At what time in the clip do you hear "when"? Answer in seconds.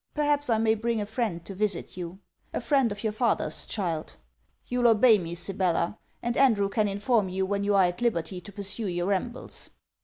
7.45-7.63